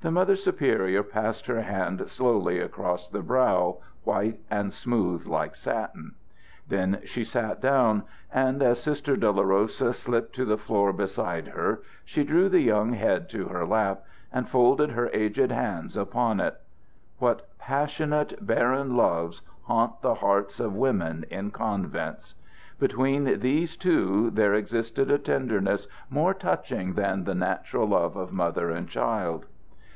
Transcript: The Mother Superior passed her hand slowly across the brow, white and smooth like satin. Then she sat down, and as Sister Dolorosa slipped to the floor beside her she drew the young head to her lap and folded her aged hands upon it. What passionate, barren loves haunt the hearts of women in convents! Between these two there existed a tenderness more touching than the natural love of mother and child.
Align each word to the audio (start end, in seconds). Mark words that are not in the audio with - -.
The 0.00 0.10
Mother 0.10 0.36
Superior 0.36 1.02
passed 1.02 1.46
her 1.46 1.62
hand 1.62 2.10
slowly 2.10 2.60
across 2.60 3.08
the 3.08 3.22
brow, 3.22 3.78
white 4.02 4.38
and 4.50 4.70
smooth 4.70 5.24
like 5.26 5.56
satin. 5.56 6.14
Then 6.68 7.00
she 7.06 7.24
sat 7.24 7.62
down, 7.62 8.02
and 8.30 8.62
as 8.62 8.82
Sister 8.82 9.16
Dolorosa 9.16 9.94
slipped 9.94 10.34
to 10.34 10.44
the 10.44 10.58
floor 10.58 10.92
beside 10.92 11.48
her 11.48 11.80
she 12.04 12.22
drew 12.22 12.50
the 12.50 12.60
young 12.60 12.92
head 12.92 13.30
to 13.30 13.46
her 13.46 13.64
lap 13.66 14.02
and 14.30 14.46
folded 14.46 14.90
her 14.90 15.08
aged 15.14 15.50
hands 15.50 15.96
upon 15.96 16.38
it. 16.38 16.60
What 17.18 17.48
passionate, 17.58 18.44
barren 18.46 18.98
loves 18.98 19.40
haunt 19.62 20.02
the 20.02 20.16
hearts 20.16 20.60
of 20.60 20.74
women 20.76 21.24
in 21.30 21.50
convents! 21.50 22.34
Between 22.78 23.40
these 23.40 23.74
two 23.74 24.28
there 24.28 24.52
existed 24.52 25.10
a 25.10 25.16
tenderness 25.16 25.88
more 26.10 26.34
touching 26.34 26.92
than 26.92 27.24
the 27.24 27.34
natural 27.34 27.88
love 27.88 28.16
of 28.16 28.34
mother 28.34 28.70
and 28.70 28.86
child. 28.86 29.46